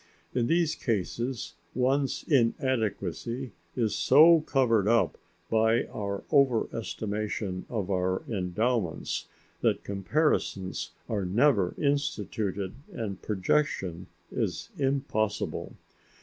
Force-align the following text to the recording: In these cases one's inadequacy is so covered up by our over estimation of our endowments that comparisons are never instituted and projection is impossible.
In 0.33 0.47
these 0.47 0.73
cases 0.73 1.53
one's 1.75 2.23
inadequacy 2.27 3.51
is 3.75 3.93
so 3.95 4.39
covered 4.41 4.87
up 4.87 5.15
by 5.47 5.83
our 5.93 6.23
over 6.31 6.67
estimation 6.75 7.67
of 7.69 7.91
our 7.91 8.23
endowments 8.27 9.27
that 9.59 9.83
comparisons 9.83 10.89
are 11.07 11.23
never 11.23 11.75
instituted 11.77 12.73
and 12.91 13.21
projection 13.21 14.07
is 14.31 14.71
impossible. 14.75 15.75